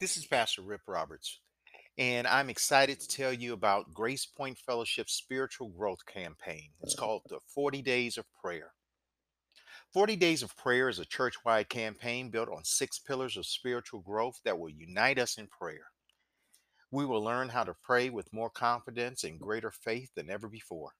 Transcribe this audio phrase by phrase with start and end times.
[0.00, 1.40] This is Pastor Rip Roberts,
[1.98, 6.70] and I'm excited to tell you about Grace Point Fellowship's spiritual growth campaign.
[6.80, 8.72] It's called the 40 Days of Prayer.
[9.92, 14.00] 40 Days of Prayer is a church wide campaign built on six pillars of spiritual
[14.00, 15.90] growth that will unite us in prayer.
[16.90, 20.92] We will learn how to pray with more confidence and greater faith than ever before.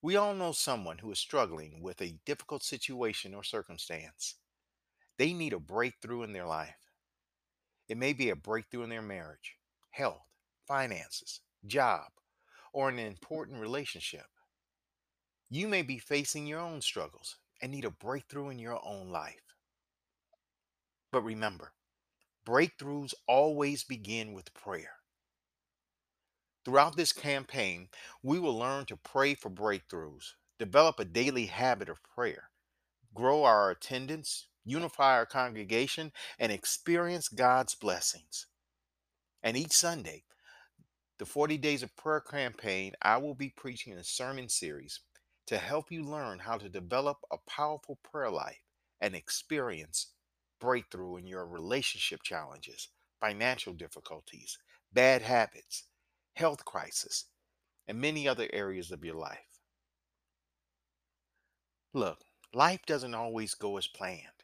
[0.00, 4.36] We all know someone who is struggling with a difficult situation or circumstance.
[5.18, 6.89] They need a breakthrough in their life.
[7.90, 9.56] It may be a breakthrough in their marriage,
[9.90, 10.22] health,
[10.68, 12.06] finances, job,
[12.72, 13.06] or an mm-hmm.
[13.08, 14.26] important relationship.
[15.48, 19.56] You may be facing your own struggles and need a breakthrough in your own life.
[21.10, 21.72] But remember,
[22.46, 24.92] breakthroughs always begin with prayer.
[26.64, 27.88] Throughout this campaign,
[28.22, 32.50] we will learn to pray for breakthroughs, develop a daily habit of prayer,
[33.12, 38.46] grow our attendance, unify our congregation, and experience God's blessings.
[39.42, 40.24] And each Sunday,
[41.18, 45.00] the 40 Days of Prayer campaign, I will be preaching a sermon series
[45.46, 48.60] to help you learn how to develop a powerful prayer life
[49.00, 50.12] and experience
[50.60, 52.88] breakthrough in your relationship challenges,
[53.20, 54.58] financial difficulties,
[54.92, 55.84] bad habits,
[56.34, 57.24] health crisis,
[57.88, 59.38] and many other areas of your life.
[61.92, 62.20] Look,
[62.54, 64.39] life doesn't always go as planned.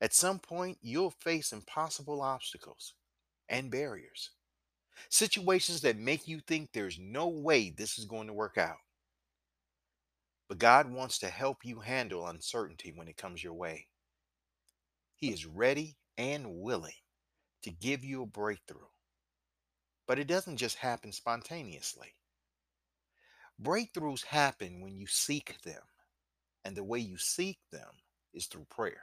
[0.00, 2.94] At some point, you'll face impossible obstacles
[3.48, 4.30] and barriers,
[5.08, 8.78] situations that make you think there's no way this is going to work out.
[10.48, 13.88] But God wants to help you handle uncertainty when it comes your way.
[15.16, 16.92] He is ready and willing
[17.62, 18.86] to give you a breakthrough.
[20.06, 22.14] But it doesn't just happen spontaneously.
[23.60, 25.82] Breakthroughs happen when you seek them,
[26.64, 27.90] and the way you seek them
[28.32, 29.02] is through prayer.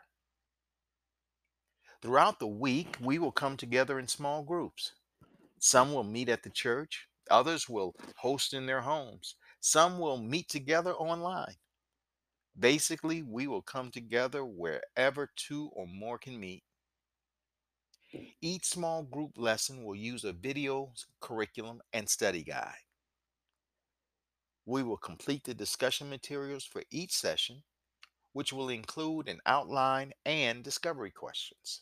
[2.05, 4.91] Throughout the week, we will come together in small groups.
[5.57, 10.47] Some will meet at the church, others will host in their homes, some will meet
[10.47, 11.55] together online.
[12.59, 16.63] Basically, we will come together wherever two or more can meet.
[18.39, 22.85] Each small group lesson will use a video curriculum and study guide.
[24.67, 27.63] We will complete the discussion materials for each session,
[28.31, 31.81] which will include an outline and discovery questions.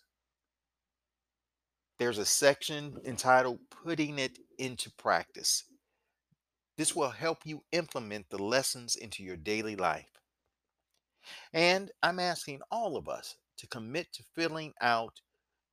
[2.00, 5.64] There's a section entitled Putting It into Practice.
[6.78, 10.09] This will help you implement the lessons into your daily life.
[11.53, 15.22] And I'm asking all of us to commit to filling out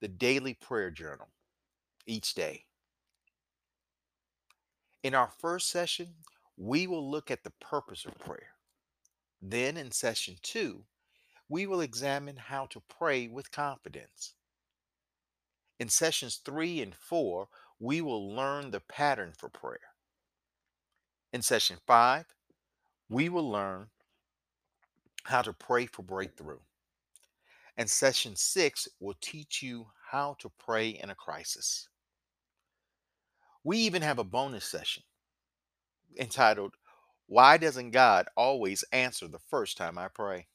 [0.00, 1.28] the daily prayer journal
[2.06, 2.64] each day.
[5.02, 6.08] In our first session,
[6.58, 8.54] we will look at the purpose of prayer.
[9.40, 10.84] Then in session two,
[11.48, 14.34] we will examine how to pray with confidence.
[15.80, 17.48] In sessions three and four,
[17.80, 19.80] we will learn the pattern for prayer.
[21.32, 22.26] In session five,
[23.08, 23.88] we will learn
[25.24, 26.58] how to pray for breakthrough.
[27.78, 31.88] And session six will teach you how to pray in a crisis.
[33.64, 35.02] We even have a bonus session
[36.18, 36.74] entitled,
[37.26, 40.48] Why Doesn't God Always Answer the First Time I Pray?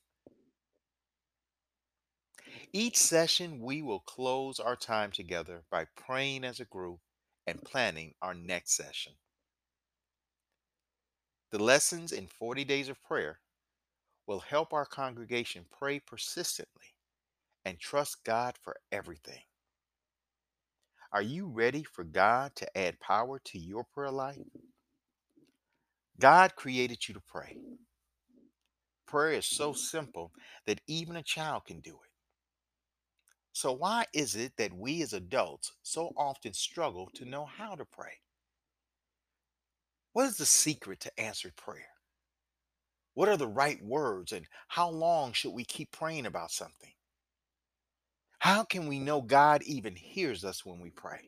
[2.73, 6.99] Each session, we will close our time together by praying as a group
[7.47, 9.13] and planning our next session.
[11.51, 13.39] The lessons in 40 Days of Prayer
[14.27, 16.95] will help our congregation pray persistently
[17.63, 19.41] and trust God for everything.
[21.11, 24.37] Are you ready for God to add power to your prayer life?
[26.19, 27.57] God created you to pray.
[29.07, 30.31] Prayer is so simple
[30.65, 32.14] that even a child can do it.
[33.55, 37.85] So, why is it that we as adults so often struggle to know how to
[37.85, 38.19] pray?
[40.11, 41.87] What is the secret to answered prayer?
[43.13, 46.91] What are the right words and how long should we keep praying about something?
[48.39, 51.21] How can we know God even hears us when we pray?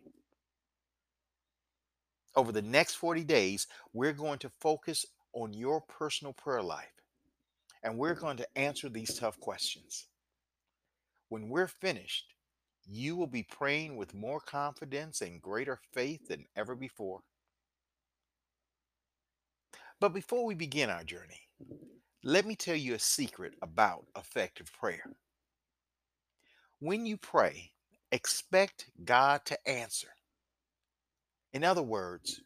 [2.35, 6.91] Over the next 40 days, we're going to focus on your personal prayer life
[7.83, 10.07] and we're going to answer these tough questions.
[11.29, 12.33] When we're finished,
[12.85, 17.21] you will be praying with more confidence and greater faith than ever before.
[20.00, 21.41] But before we begin our journey,
[22.24, 25.03] let me tell you a secret about effective prayer.
[26.79, 27.71] When you pray,
[28.12, 30.09] expect God to answer.
[31.53, 32.41] In other words,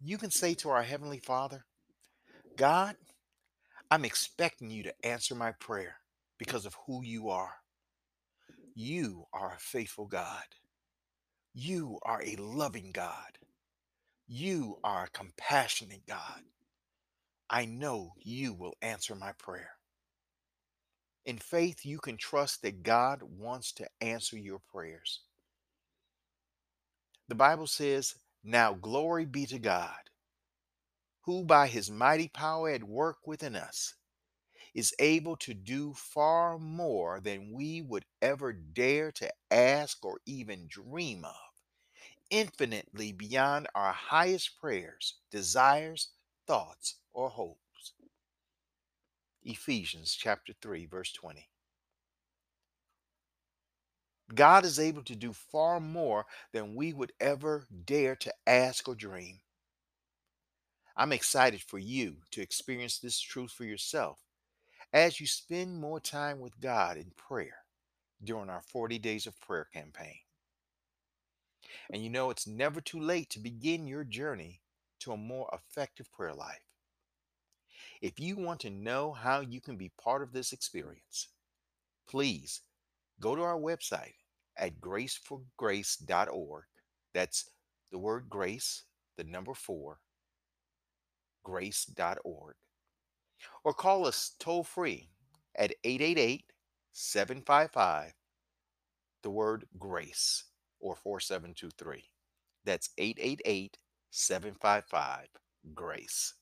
[0.00, 1.64] you can say to our Heavenly Father,
[2.56, 2.96] God,
[3.90, 5.96] I'm expecting you to answer my prayer
[6.38, 7.52] because of who you are.
[8.80, 10.44] You are a faithful God.
[11.52, 13.36] You are a loving God.
[14.28, 16.42] You are a compassionate God.
[17.50, 19.72] I know you will answer my prayer.
[21.26, 25.22] In faith, you can trust that God wants to answer your prayers.
[27.26, 28.14] The Bible says,
[28.44, 29.90] Now glory be to God,
[31.22, 33.94] who by his mighty power at work within us
[34.74, 40.66] is able to do far more than we would ever dare to ask or even
[40.68, 41.34] dream of,
[42.30, 46.10] infinitely beyond our highest prayers, desires,
[46.46, 47.92] thoughts, or hopes.
[49.42, 51.48] Ephesians chapter 3 verse 20.
[54.34, 58.94] God is able to do far more than we would ever dare to ask or
[58.94, 59.40] dream.
[60.96, 64.18] I'm excited for you to experience this truth for yourself
[64.92, 67.64] as you spend more time with God in prayer
[68.22, 70.16] during our 40 Days of Prayer campaign.
[71.92, 74.62] And you know, it's never too late to begin your journey
[75.00, 76.62] to a more effective prayer life.
[78.00, 81.28] If you want to know how you can be part of this experience,
[82.08, 82.60] please
[83.20, 84.14] go to our website
[84.56, 86.64] at graceforgrace.org.
[87.14, 87.50] That's
[87.90, 88.84] the word grace,
[89.16, 89.98] the number four,
[91.42, 92.54] grace.org.
[93.64, 95.08] Or call us toll free
[95.56, 96.44] at 888
[96.92, 98.14] 755
[99.22, 100.44] the word grace
[100.80, 102.04] or 4723.
[102.64, 103.78] That's 888
[104.10, 105.28] 755
[105.74, 106.34] grace.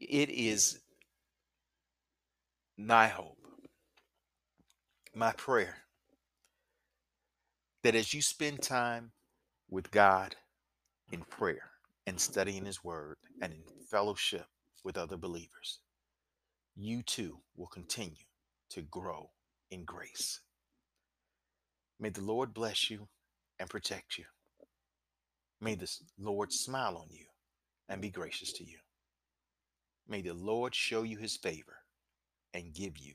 [0.00, 0.80] It is
[2.76, 3.38] my hope,
[5.14, 5.76] my prayer,
[7.84, 9.12] that as you spend time
[9.70, 10.34] with God
[11.12, 11.71] in prayer
[12.06, 14.46] and studying His Word and in fellowship
[14.84, 15.80] with other believers,
[16.74, 18.26] you too will continue
[18.70, 19.30] to grow
[19.70, 20.40] in grace.
[22.00, 23.08] May the Lord bless you
[23.60, 24.24] and protect you.
[25.60, 25.88] May the
[26.18, 27.26] Lord smile on you
[27.88, 28.78] and be gracious to you.
[30.08, 31.76] May the Lord show you his favor
[32.54, 33.14] and give you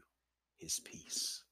[0.57, 1.43] his peace.